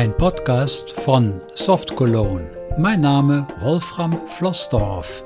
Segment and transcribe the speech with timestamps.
[0.00, 2.50] Ein Podcast von Soft Cologne.
[2.78, 5.22] Mein Name Wolfram Flossdorf.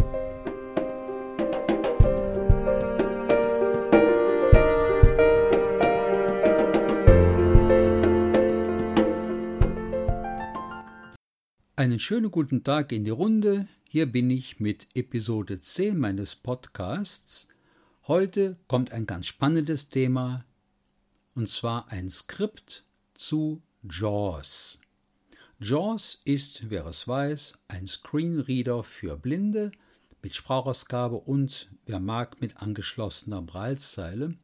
[11.77, 13.69] Einen schönen guten Tag in die Runde.
[13.85, 17.47] Hier bin ich mit Episode 10 meines Podcasts.
[18.09, 20.45] Heute kommt ein ganz spannendes Thema,
[21.37, 22.83] und zwar ein Skript
[23.15, 24.81] zu JAWS.
[25.61, 29.73] JAWS ist, wer es weiß, ein Screenreader für Blinde
[30.23, 34.37] mit Sprachausgabe und, wer mag, mit angeschlossener Braillezeile.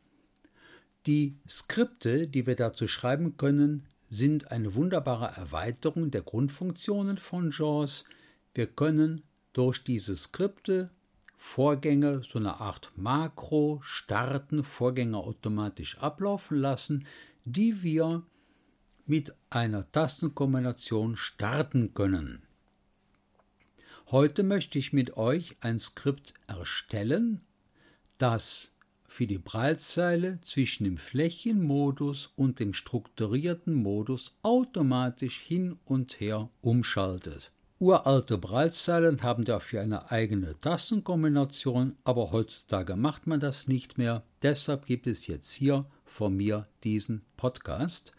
[1.07, 8.05] Die Skripte, die wir dazu schreiben können, sind eine wunderbare Erweiterung der Grundfunktionen von JAWS.
[8.53, 9.23] Wir können
[9.55, 10.91] durch diese Skripte
[11.35, 17.07] Vorgänge, so eine Art Makro starten, Vorgänge automatisch ablaufen lassen,
[17.47, 18.23] die wir
[19.11, 22.43] mit einer Tastenkombination starten können.
[24.13, 27.41] Heute möchte ich mit euch ein Skript erstellen,
[28.19, 28.73] das
[29.09, 37.51] für die Braillezeile zwischen dem Flächenmodus und dem strukturierten Modus automatisch hin und her umschaltet.
[37.81, 44.23] Uralte Braillezeilen haben dafür eine eigene Tastenkombination, aber heutzutage macht man das nicht mehr.
[44.43, 48.13] Deshalb gibt es jetzt hier von mir diesen Podcast.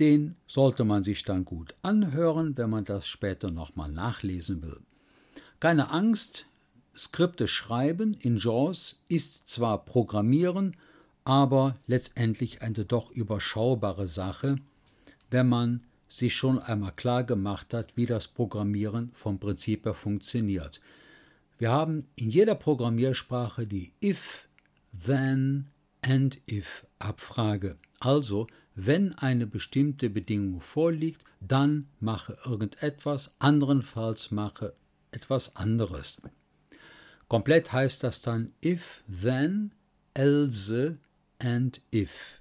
[0.00, 4.80] Den sollte man sich dann gut anhören, wenn man das später nochmal nachlesen will.
[5.60, 6.46] Keine Angst,
[6.96, 10.76] Skripte schreiben in JAWS ist zwar Programmieren,
[11.24, 14.56] aber letztendlich eine doch überschaubare Sache,
[15.30, 20.80] wenn man sich schon einmal klar gemacht hat, wie das Programmieren vom Prinzip her funktioniert.
[21.58, 24.48] Wir haben in jeder Programmiersprache die if,
[24.92, 25.68] then
[26.02, 27.78] and if Abfrage.
[28.00, 34.74] Also, wenn eine bestimmte Bedingung vorliegt, dann mache irgendetwas, anderenfalls mache
[35.10, 36.22] etwas anderes.
[37.28, 39.72] Komplett heißt das dann if, then,
[40.14, 40.98] else
[41.38, 42.40] and if.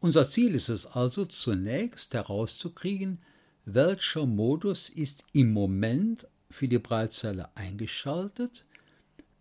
[0.00, 3.18] Unser Ziel ist es also zunächst herauszukriegen,
[3.64, 8.64] welcher Modus ist im Moment für die Breitzelle eingeschaltet,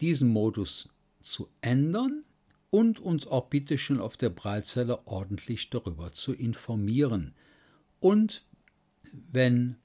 [0.02, 0.90] diesen Modus
[1.22, 2.24] zu ändern
[2.76, 7.34] und uns auch bitte schon auf der Breitzelle ordentlich darüber zu informieren.
[8.02, 8.44] Und
[9.32, 9.78] wenn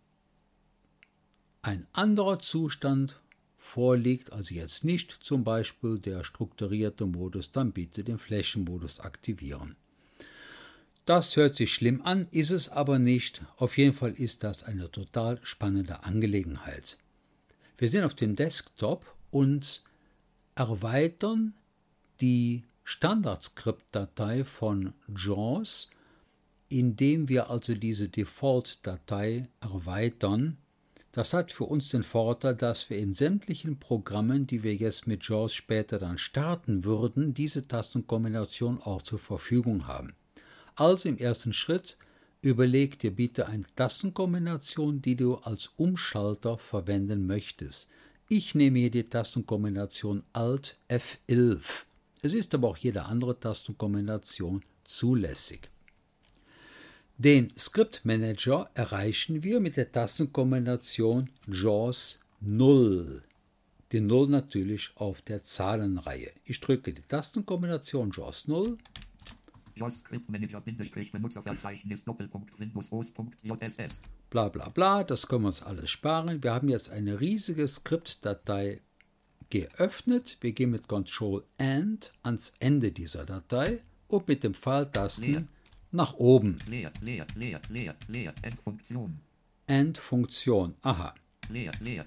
[1.62, 3.20] ein anderer Zustand
[3.58, 9.76] vorliegt, also jetzt nicht zum Beispiel der strukturierte Modus, dann bitte den Flächenmodus aktivieren.
[11.04, 13.44] Das hört sich schlimm an, ist es aber nicht.
[13.56, 16.98] Auf jeden Fall ist das eine total spannende Angelegenheit.
[17.78, 19.84] Wir sind auf dem Desktop und
[20.56, 21.54] erweitern
[22.20, 25.90] die Standardscript-Datei von JAWS,
[26.68, 30.56] indem wir also diese Default-Datei erweitern
[31.12, 35.26] das hat für uns den Vorteil, dass wir in sämtlichen Programmen, die wir jetzt mit
[35.26, 40.14] JAWS später dann starten würden, diese Tastenkombination auch zur Verfügung haben.
[40.76, 41.96] Also im ersten Schritt
[42.42, 47.88] überleg dir bitte eine Tastenkombination, die du als Umschalter verwenden möchtest.
[48.28, 51.89] Ich nehme hier die Tastenkombination Alt F11.
[52.22, 55.70] Es ist aber auch jede andere Tastenkombination zulässig.
[57.16, 63.22] Den Script Manager erreichen wir mit der Tastenkombination JAWS 0.
[63.92, 66.30] Die 0 natürlich auf der Zahlenreihe.
[66.44, 68.78] Ich drücke die Tastenkombination JAWS 0.
[69.74, 73.98] JAWS Script Manager Benutzerverzeichnis Doppelpunkt Windows OS.jss.
[74.28, 76.42] Bla bla bla, das können wir uns alles sparen.
[76.42, 78.80] Wir haben jetzt eine riesige Skriptdatei
[79.50, 80.38] geöffnet.
[80.40, 85.44] Wir gehen mit Ctrl End ans Ende dieser Datei und mit dem Pfeiltasten Leer
[85.92, 86.58] nach oben.
[86.68, 89.20] Leer, leer, leer, leer, leer, Endfunktion.
[89.66, 91.14] Endfunktion, aha.
[91.48, 92.06] Leer, leer.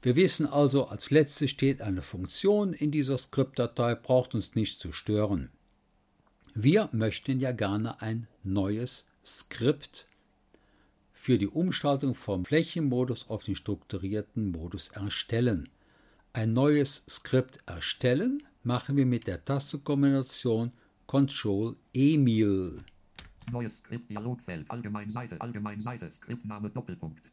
[0.00, 4.92] Wir wissen also, als letztes steht eine Funktion in dieser Skriptdatei, braucht uns nicht zu
[4.92, 5.50] stören.
[6.54, 10.06] Wir möchten ja gerne ein neues Skript
[11.12, 15.68] für die Umschaltung vom Flächenmodus auf den strukturierten Modus erstellen.
[16.32, 20.72] Ein neues Skript erstellen machen wir mit der Tastenkombination
[21.06, 22.84] Ctrl Emil.
[23.50, 27.30] Neues Skript, Dialogfeld, Allgemein Seite, Allgemein Seite, Skriptname, Doppelpunkt.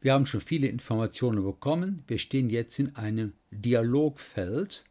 [0.00, 2.02] Wir haben schon viele Informationen bekommen.
[2.08, 4.84] Wir stehen jetzt in einem Dialogfeld.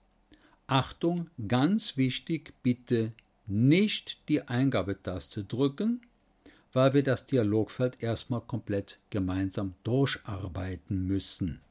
[0.65, 3.11] Achtung, ganz wichtig, bitte
[3.45, 6.01] nicht die Eingabetaste drücken,
[6.73, 11.61] weil wir das Dialogfeld erstmal komplett gemeinsam durcharbeiten müssen.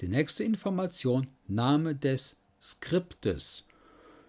[0.00, 3.66] Die nächste Information, Name des Skriptes.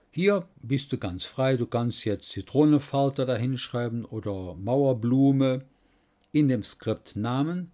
[0.10, 5.64] Hier bist du ganz frei, du kannst jetzt Zitronenfalter dahinschreiben oder Mauerblume.
[6.32, 7.72] In dem Skriptnamen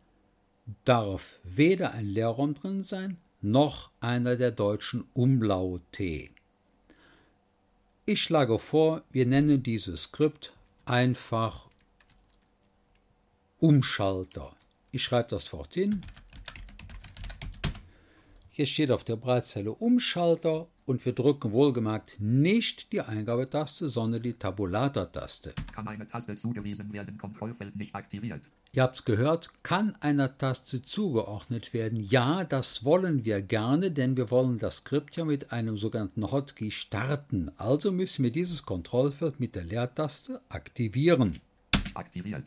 [0.84, 6.30] darf weder ein Leerraum drin sein, noch einer der deutschen Umlaute.
[8.06, 10.52] Ich schlage vor, wir nennen dieses Skript
[10.84, 11.70] einfach
[13.60, 14.54] Umschalter.
[14.92, 16.02] Ich schreibe das fort hin.
[18.58, 24.36] Hier steht auf der Breitzelle Umschalter und wir drücken wohlgemerkt nicht die Eingabetaste, sondern die
[24.36, 25.54] Tabulator-Taste.
[25.74, 28.44] Kann eine Taste zugewiesen werden, Kontrollfeld nicht aktiviert.
[28.72, 32.00] Ihr habt es gehört, kann einer Taste zugeordnet werden.
[32.00, 36.72] Ja, das wollen wir gerne, denn wir wollen das Skript ja mit einem sogenannten Hotkey
[36.72, 37.52] starten.
[37.58, 41.34] Also müssen wir dieses Kontrollfeld mit der Leertaste aktivieren.
[41.94, 42.46] Aktiviert.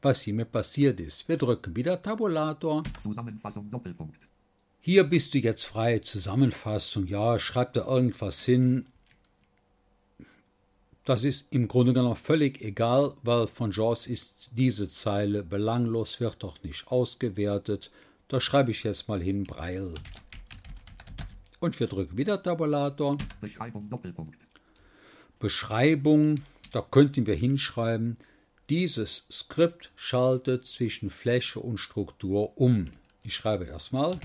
[0.00, 2.82] Was hiermit passiert ist, wir drücken wieder Tabulator.
[3.00, 4.18] Zusammenfassung Doppelpunkt.
[4.84, 6.00] Hier bist du jetzt frei.
[6.00, 8.86] Zusammenfassung, ja, schreib da irgendwas hin.
[11.04, 16.42] Das ist im Grunde genommen völlig egal, weil von Jaws ist diese Zeile belanglos, wird
[16.42, 17.92] doch nicht ausgewertet.
[18.26, 19.94] Da schreibe ich jetzt mal hin Breil.
[21.60, 23.18] Und wir drücken wieder Tabulator.
[23.40, 24.36] Beschreibung Doppelpunkt.
[25.38, 26.40] Beschreibung,
[26.72, 28.16] da könnten wir hinschreiben,
[28.68, 32.90] dieses Skript schaltet zwischen Fläche und Struktur um.
[33.22, 34.18] Ich schreibe das mal.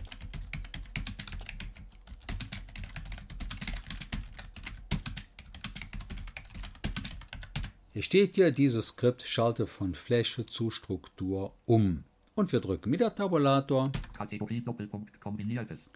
[7.98, 12.04] Hier steht hier, dieses Skript schaltet von Fläche zu Struktur um.
[12.36, 13.92] Und wir drücken wieder Tabulator.
[14.16, 15.90] Kategorie Doppelpunkt kombiniertes.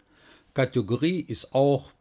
[0.55, 1.91] Kategorie ist auch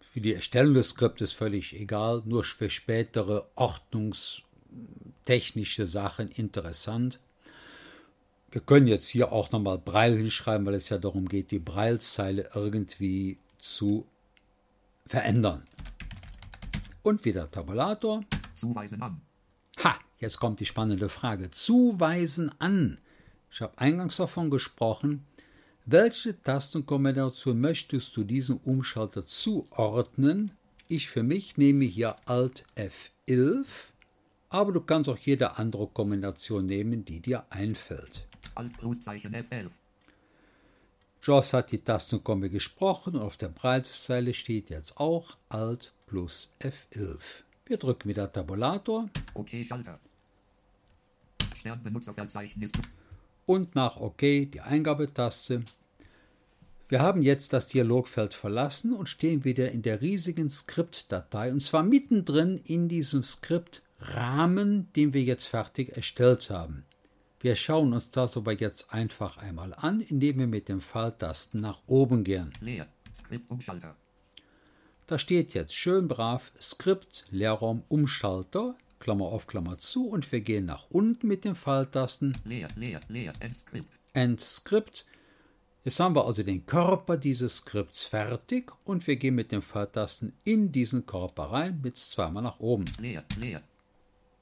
[0.00, 7.20] für die Erstellung des Skriptes völlig egal, nur für spätere ordnungstechnische Sachen interessant.
[8.52, 12.48] Wir können jetzt hier auch nochmal Breil hinschreiben, weil es ja darum geht, die Breilzeile
[12.54, 14.06] irgendwie zu
[15.04, 15.66] verändern.
[17.02, 18.24] Und wieder Tabulator.
[18.54, 19.20] Zuweisen an.
[20.22, 21.50] Jetzt kommt die spannende Frage.
[21.50, 22.98] Zuweisen an.
[23.50, 25.26] Ich habe eingangs davon gesprochen.
[25.84, 30.52] Welche Tastenkombination möchtest du diesem Umschalter zuordnen?
[30.86, 33.66] Ich für mich nehme hier Alt F11,
[34.48, 38.28] aber du kannst auch jede andere Kombination nehmen, die dir einfällt.
[38.54, 39.70] Alt Pluszeichen F11.
[41.20, 47.18] Joss hat die Tastenkombi gesprochen und auf der Breitzeile steht jetzt auch Alt plus F11.
[47.66, 49.98] Wir drücken wieder Tabulator OK Schalter.
[53.46, 55.64] Und nach OK die Eingabetaste.
[56.88, 61.82] Wir haben jetzt das Dialogfeld verlassen und stehen wieder in der riesigen Skriptdatei und zwar
[61.82, 66.84] mittendrin in diesem Skriptrahmen, den wir jetzt fertig erstellt haben.
[67.40, 71.80] Wir schauen uns das aber jetzt einfach einmal an, indem wir mit dem Pfeiltasten nach
[71.86, 72.52] oben gehen.
[72.60, 72.86] Leer.
[73.14, 73.96] Skriptumschalter.
[75.06, 80.64] Da steht jetzt schön brav Skript Leerraum Umschalter, Klammer auf Klammer zu und wir gehen
[80.64, 83.32] nach unten mit den Pfeiltasten Leer, leer, leer.
[83.40, 83.88] Endskript.
[84.12, 85.06] End Script.
[85.82, 90.34] Jetzt haben wir also den Körper dieses Skripts fertig und wir gehen mit den Pfeiltasten
[90.44, 92.84] in diesen Körper rein mit zweimal nach oben.
[93.00, 93.60] Leer, leer.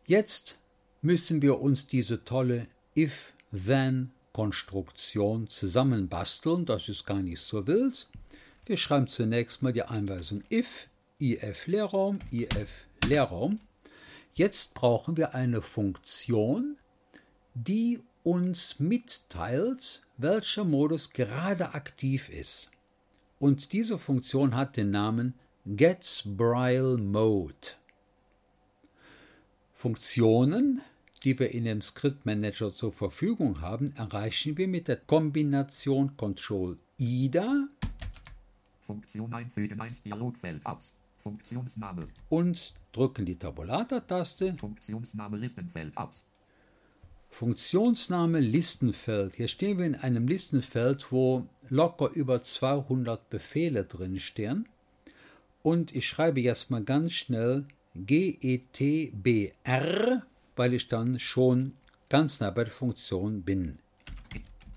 [0.07, 0.59] Jetzt
[1.01, 6.67] müssen wir uns diese tolle If-Then-Konstruktion zusammenbasteln.
[6.67, 8.11] Das ist gar nicht so wild.
[8.67, 10.87] Wir schreiben zunächst mal die Anweisung if,
[11.19, 12.69] if Leerraum, if
[13.07, 13.59] Leerraum.
[14.35, 16.77] Jetzt brauchen wir eine Funktion,
[17.55, 22.71] die uns mitteilt, welcher Modus gerade aktiv ist.
[23.39, 25.35] Und diese Funktion hat den Namen
[25.67, 27.55] getBraille-Mode.
[29.73, 30.83] Funktionen,
[31.25, 36.77] die wir in dem Script Manager zur Verfügung haben, erreichen wir mit der Kombination Ctrl
[36.99, 37.69] IDA
[38.91, 40.93] Funktion einfügen 1 Dialogfeld aus.
[41.31, 42.09] Funktionsname.
[42.29, 44.57] und drücken die Tabulator-Taste.
[44.59, 46.27] Funktionsname Listenfeld aus.
[47.31, 49.35] Funktionsname Listenfeld.
[49.35, 54.69] Hier stehen wir in einem Listenfeld, wo locker über 200 Befehle drin stehen.
[55.63, 59.53] Und ich schreibe jetzt mal ganz schnell GETBR,
[60.57, 61.75] weil ich dann schon
[62.09, 63.79] ganz nah bei der Funktion bin.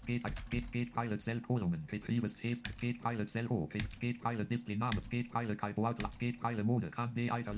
[0.05, 3.67] Geht, geht, geht, Pilot Cell Kolumnen, Betriebes Test, geht Pilot Cell O,
[3.99, 7.53] geht Pilot Display Name, geht Pilot Calculator, geht Pilot Mode, kann D Alter,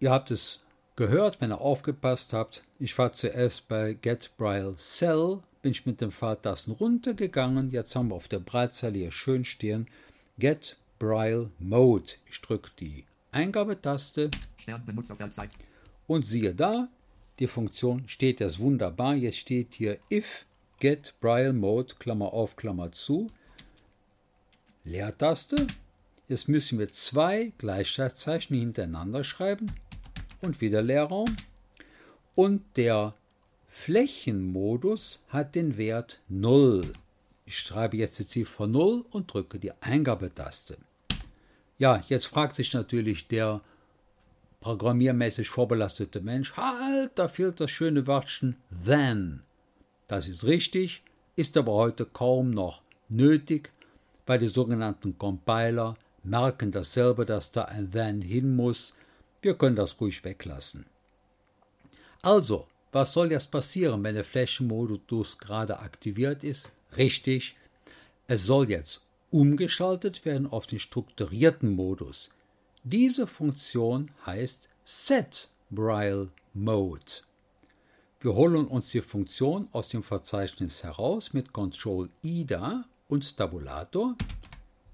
[0.00, 0.60] Ihr habt es
[0.96, 2.64] gehört, wenn ihr aufgepasst habt.
[2.78, 7.70] Ich war zuerst bei Get Braille Cell, bin ich mit dem Pfeiltasten runtergegangen.
[7.70, 9.86] Jetzt haben wir auf der Breitzeile hier schön stehen.
[10.38, 12.12] Get Braille Mode.
[12.28, 14.30] Ich drücke die Eingabetaste.
[16.08, 16.88] Und siehe da,
[17.38, 19.14] die Funktion steht jetzt wunderbar.
[19.14, 20.46] Jetzt steht hier if
[20.82, 23.28] get Braille Mode, Klammer auf, Klammer zu,
[24.82, 25.68] Leertaste.
[26.26, 29.70] Jetzt müssen wir zwei Gleichheitszeichen hintereinander schreiben
[30.40, 31.36] und wieder Leerraum.
[32.34, 33.14] Und der
[33.68, 36.92] Flächenmodus hat den Wert 0.
[37.46, 40.78] Ich schreibe jetzt die Ziffer 0 und drücke die Eingabetaste.
[41.78, 43.60] Ja, jetzt fragt sich natürlich der
[44.58, 49.42] programmiermäßig vorbelastete Mensch, halt, da fehlt das schöne Wörtchen then.
[50.08, 51.02] Das ist richtig,
[51.36, 53.70] ist aber heute kaum noch nötig,
[54.26, 58.94] weil die sogenannten Compiler merken dasselbe, dass da ein then hin muss.
[59.40, 60.86] Wir können das ruhig weglassen.
[62.22, 66.70] Also, was soll jetzt passieren, wenn der Flächenmodus gerade aktiviert ist?
[66.96, 67.56] Richtig,
[68.28, 72.30] es soll jetzt umgeschaltet werden auf den strukturierten Modus.
[72.84, 77.22] Diese Funktion heißt Set Braille Mode.
[78.22, 84.14] Wir holen uns die Funktion aus dem Verzeichnis heraus mit Ctrl IDA und Tabulator.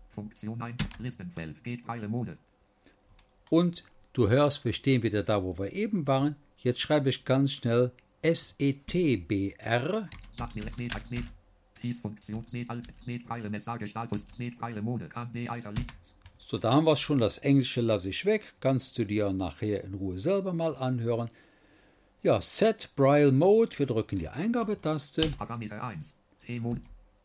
[0.09, 2.39] Funktion 1, Listenfeld, geht Braille Mode.
[3.51, 6.37] Und du hörst, wir stehen wieder da, wo wir eben waren.
[6.57, 7.93] Jetzt schreibe ich ganz schnell
[8.23, 10.09] SETBR.
[16.39, 17.19] So, da haben wir es schon.
[17.19, 18.55] Das Englische lasse ich weg.
[18.61, 21.29] Kannst du dir nachher in Ruhe selber mal anhören.
[22.23, 23.79] Ja, Set Braille Mode.
[23.79, 25.23] Wir drücken die Eingabetaste.
[25.39, 26.15] Parameter 1.
[26.41, 26.81] T-Mode.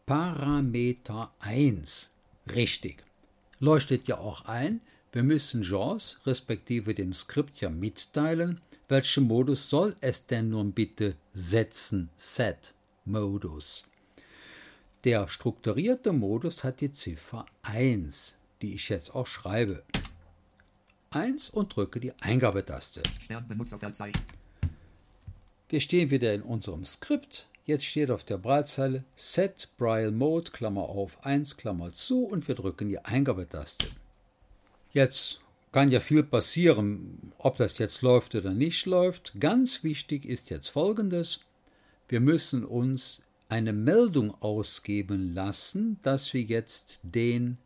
[0.06, 2.12] Parameter 1.
[2.54, 3.04] Richtig.
[3.60, 4.82] Leuchtet ja auch ein.
[5.12, 11.16] Wir müssen JAWS respektive dem Skript ja mitteilen, welchen Modus soll es denn nun bitte
[11.34, 12.10] setzen?
[12.18, 12.74] Set
[13.06, 13.86] Modus.
[15.04, 19.84] Der strukturierte Modus hat die Ziffer 1 die ich jetzt auch schreibe.
[21.12, 23.04] 1 und drücke die Eingabetaste.
[25.74, 27.48] Wir stehen wieder in unserem Skript.
[27.66, 32.54] Jetzt steht auf der Breitzeile Set Braille Mode, Klammer auf 1, Klammer zu und wir
[32.54, 33.88] drücken die Eingabetaste.
[34.92, 39.34] Jetzt kann ja viel passieren, ob das jetzt läuft oder nicht läuft.
[39.40, 41.40] Ganz wichtig ist jetzt Folgendes.
[42.08, 47.58] Wir müssen uns eine Meldung ausgeben lassen, dass wir jetzt den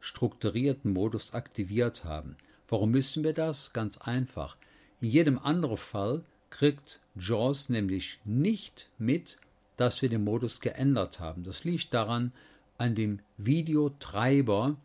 [0.00, 2.38] strukturierten Modus aktiviert haben.
[2.70, 3.74] Warum müssen wir das?
[3.74, 4.56] Ganz einfach.
[5.02, 9.38] In jedem anderen Fall kriegt JAWS nämlich nicht mit,
[9.76, 11.42] dass wir den Modus geändert haben.
[11.42, 12.32] Das liegt daran,
[12.78, 14.76] an dem Videotreiber.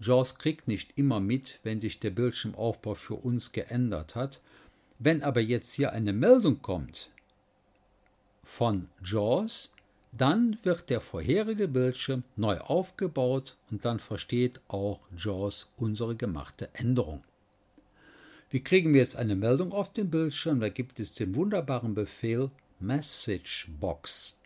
[0.00, 4.40] JAWS kriegt nicht immer mit, wenn sich der Bildschirmaufbau für uns geändert hat.
[4.98, 7.10] Wenn aber jetzt hier eine Meldung kommt
[8.44, 9.72] von JAWS,
[10.12, 17.22] dann wird der vorherige Bildschirm neu aufgebaut und dann versteht auch JAWS unsere gemachte Änderung.
[18.50, 20.60] Wie kriegen wir jetzt eine Meldung auf dem Bildschirm?
[20.60, 22.50] Da gibt es den wunderbaren Befehl
[22.80, 24.38] Message Box,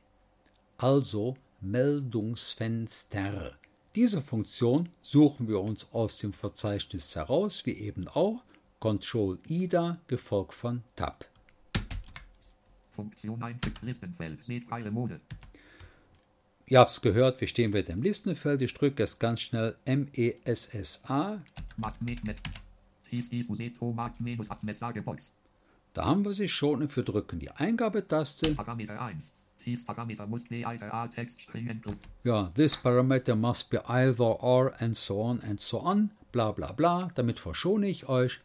[0.77, 3.53] also Meldungsfenster.
[3.95, 8.43] Diese Funktion suchen wir uns aus dem Verzeichnis heraus, wie eben auch
[8.81, 11.25] Ctrl IDA gefolgt von Tab.
[12.91, 15.21] Funktion 1 Listenfeld, Netpfeile Mode.
[16.67, 18.63] Ihr habt es gehört, wir stehen wieder im Listenfeld.
[18.63, 21.41] Ich drücke jetzt ganz schnell M-E-S-S-A.
[25.95, 28.55] Da haben wir sie schon und wir drücken die Eingabetaste.
[28.55, 29.33] Parameter 1.
[29.65, 31.81] Dies Parameter muss be either a text string
[32.25, 36.11] Ja, this parameter must be either or and so on and so on.
[36.33, 37.11] Bla bla bla.
[37.15, 38.41] Damit verschone ich euch.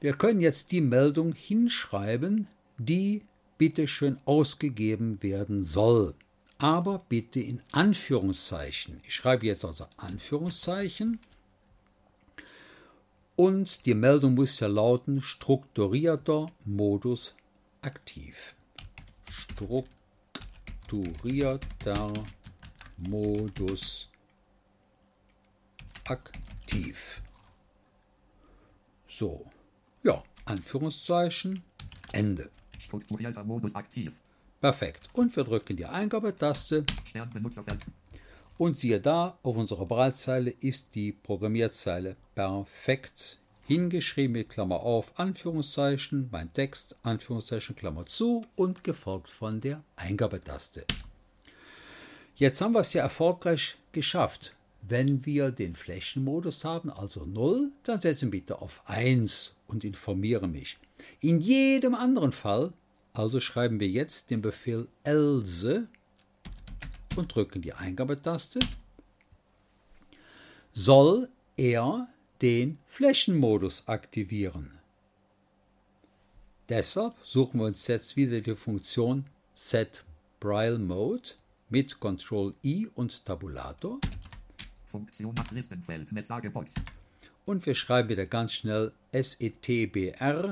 [0.00, 2.46] Wir können jetzt die Meldung hinschreiben,
[2.78, 3.24] die
[3.58, 6.14] bitteschön ausgegeben werden soll
[6.58, 9.00] aber bitte in Anführungszeichen.
[9.06, 11.20] Ich schreibe jetzt also Anführungszeichen.
[13.38, 17.36] Und die Meldung muss ja lauten strukturierter Modus
[17.82, 18.56] aktiv.
[19.30, 22.12] Strukturierter
[22.96, 24.08] Modus
[26.04, 27.22] aktiv.
[29.06, 29.46] So,
[30.02, 31.62] ja, Anführungszeichen,
[32.10, 32.50] Ende.
[32.80, 34.10] Strukturierter Modus aktiv.
[34.60, 35.08] Perfekt.
[35.12, 36.84] Und wir drücken die Eingabetaste.
[38.58, 46.28] Und siehe da, auf unserer Breitzeile ist die Programmierzeile perfekt hingeschrieben mit Klammer auf, Anführungszeichen,
[46.32, 50.84] mein Text, Anführungszeichen, Klammer zu und gefolgt von der Eingabetaste.
[52.34, 54.56] Jetzt haben wir es ja erfolgreich geschafft.
[54.82, 60.78] Wenn wir den Flächenmodus haben, also 0, dann setzen bitte auf 1 und informiere mich.
[61.20, 62.72] In jedem anderen Fall
[63.18, 65.88] also schreiben wir jetzt den Befehl else
[67.18, 68.60] und drücken die Eingabetaste.
[70.72, 72.08] Soll er
[72.40, 74.78] den Flächenmodus aktivieren?
[76.68, 80.04] Deshalb suchen wir uns jetzt wieder die Funktion Set
[80.38, 81.30] Braille Mode
[81.68, 83.98] mit Ctrl I und Tabulator.
[84.86, 86.72] Funktion nach Listenfeld, Messagebox.
[87.44, 90.50] Und wir schreiben wieder ganz schnell SETBR.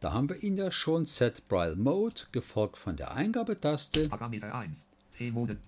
[0.00, 4.08] Da haben wir ihn ja schon, Set Braille Mode, gefolgt von der Eingabetaste.
[4.08, 4.86] Parameter 1.
[5.12, 5.58] T-Mode.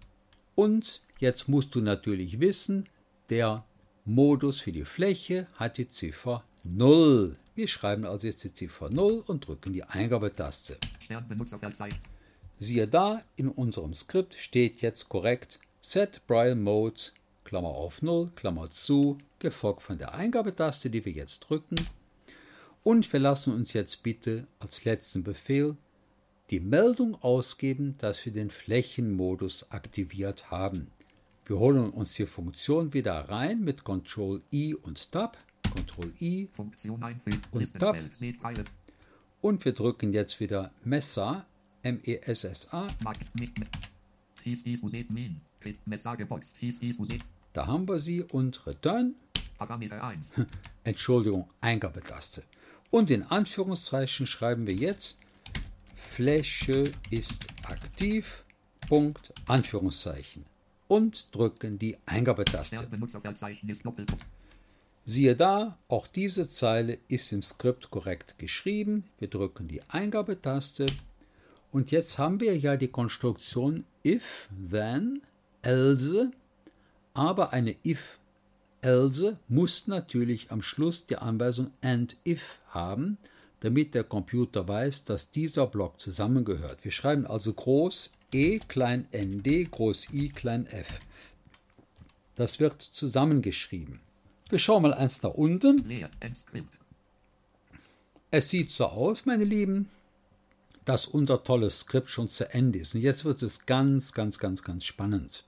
[0.54, 2.88] Und jetzt musst du natürlich wissen,
[3.28, 3.62] der
[4.06, 7.36] Modus für die Fläche hat die Ziffer 0.
[7.54, 10.78] Wir schreiben also jetzt die Ziffer 0 und drücken die Eingabetaste.
[12.58, 17.00] Siehe da, in unserem Skript steht jetzt korrekt Set Braille Mode,
[17.44, 21.76] Klammer auf 0, Klammer zu, gefolgt von der Eingabetaste, die wir jetzt drücken.
[22.84, 25.76] Und wir lassen uns jetzt bitte als letzten Befehl
[26.50, 30.88] die Meldung ausgeben, dass wir den Flächenmodus aktiviert haben.
[31.46, 36.48] Wir holen uns die Funktion wieder rein mit Ctrl I und Tab, Ctrl I.
[36.56, 37.96] Und Tab.
[39.40, 41.46] Und wir drücken jetzt wieder Messa.
[45.60, 45.86] Quit.
[45.86, 46.54] Messagebox.
[46.58, 47.22] Hieß dies Uset.
[47.52, 49.14] Da haben wir sie und Return,
[49.58, 50.32] Parameter 1.
[50.84, 52.42] Entschuldigung, Eingabetaste.
[52.92, 55.16] Und in Anführungszeichen schreiben wir jetzt
[55.96, 58.44] Fläche ist aktiv,
[58.86, 60.44] Punkt, Anführungszeichen.
[60.88, 62.86] Und drücken die Eingabetaste.
[65.06, 69.04] Siehe da, auch diese Zeile ist im Skript korrekt geschrieben.
[69.18, 70.84] Wir drücken die Eingabetaste.
[71.72, 75.22] Und jetzt haben wir ja die Konstruktion if, then,
[75.62, 76.30] else.
[77.14, 78.18] Aber eine if,
[78.82, 83.16] else muss natürlich am Schluss die Anweisung and if haben,
[83.60, 86.84] damit der Computer weiß, dass dieser Block zusammengehört.
[86.84, 91.00] Wir schreiben also groß E klein nd groß i klein f.
[92.34, 94.00] Das wird zusammengeschrieben.
[94.48, 95.84] Wir schauen mal eins nach unten.
[98.30, 99.88] Es sieht so aus, meine Lieben,
[100.84, 102.94] dass unser tolles Skript schon zu Ende ist.
[102.94, 105.44] Und jetzt wird es ganz, ganz, ganz, ganz spannend.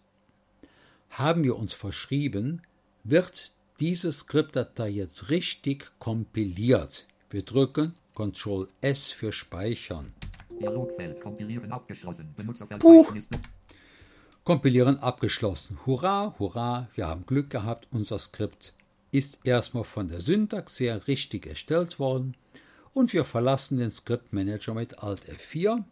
[1.10, 2.62] Haben wir uns verschrieben,
[3.04, 7.06] wird diese Skriptdatei jetzt richtig kompiliert.
[7.30, 10.12] Wir drücken Ctrl S für Speichern.
[10.60, 11.21] Dialogfeld.
[11.21, 12.32] Kompilieren abgeschlossen.
[12.36, 13.28] Benutzerverzeichnis.
[14.45, 15.78] Kompilieren abgeschlossen.
[15.86, 17.88] Hurra, hurra, wir haben Glück gehabt.
[17.90, 18.75] Unser Skript
[19.10, 22.36] ist erstmal von der Syntax her richtig erstellt worden.
[22.93, 25.82] Und wir verlassen den Skriptmanager mit Alt F4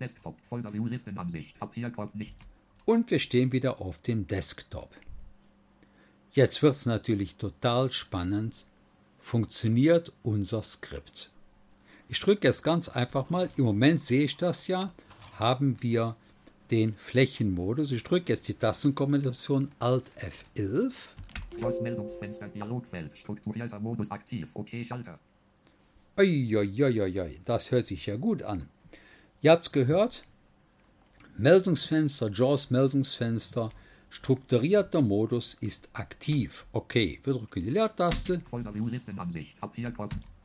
[0.00, 0.36] Desktop.
[0.48, 1.58] Folder View Listenansicht.
[1.58, 2.36] Papierkorb nicht.
[2.84, 4.90] und wir stehen wieder auf dem Desktop.
[6.36, 8.66] Jetzt wird es natürlich total spannend.
[9.20, 11.30] Funktioniert unser Skript?
[12.10, 14.92] Ich drücke jetzt ganz einfach mal, im Moment sehe ich das ja,
[15.38, 16.14] haben wir
[16.70, 17.90] den Flächenmodus.
[17.90, 20.12] Ich drücke jetzt die Tastenkombination Alt
[20.54, 20.92] F11
[21.56, 22.48] Schloss Meldungsfenster.
[22.48, 23.16] Dialogfeld.
[23.16, 24.46] Strukturierter Modus aktiv.
[24.52, 25.18] OK Schalter.
[26.18, 28.68] Uiuiuiui, das hört sich ja gut an.
[29.40, 30.24] Ihr habt's gehört?
[31.38, 33.70] Meldungsfenster, JAWS Meldungsfenster,
[34.16, 36.64] strukturierter Modus ist aktiv.
[36.72, 38.40] Okay, wir drücken die Leertaste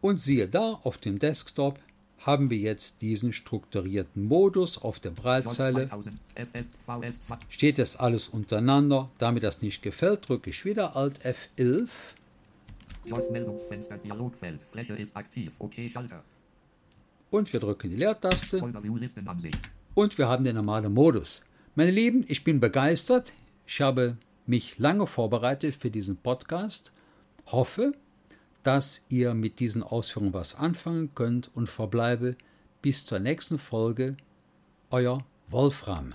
[0.01, 1.79] und siehe da, auf dem Desktop
[2.19, 5.87] haben wir jetzt diesen strukturierten Modus auf der Breitzeile.
[5.87, 6.19] 2000.
[6.35, 6.65] FS.
[6.85, 7.19] VS.
[7.27, 7.37] 2.
[7.49, 9.09] Steht jetzt alles untereinander.
[9.17, 11.87] Da mir das nicht gefällt, drücke ich wieder Alt F11
[13.07, 13.97] Schloss Meldungsfenster.
[13.97, 14.59] Dialogfeld.
[14.71, 15.51] Fläche ist aktiv.
[15.57, 16.23] OK Schalter.
[17.31, 18.61] und wir drücken die Leertaste.
[19.95, 21.43] Und wir haben den normalen Modus.
[21.73, 23.31] Meine Lieben, ich bin begeistert.
[23.65, 26.91] Ich habe mich lange vorbereitet für diesen Podcast.
[27.45, 27.93] Hoffe,
[28.63, 32.35] dass ihr mit diesen Ausführungen was anfangen könnt und verbleibe
[32.81, 34.17] bis zur nächsten Folge.
[34.89, 36.13] Euer Wolfram.